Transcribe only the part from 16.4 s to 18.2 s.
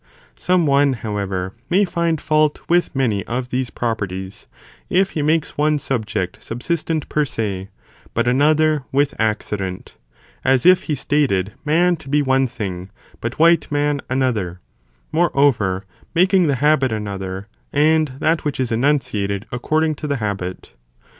the habit another, and